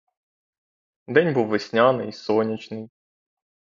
День 1.07 1.33
був 1.33 1.47
весняний, 1.47 2.13
сонячний. 2.13 2.89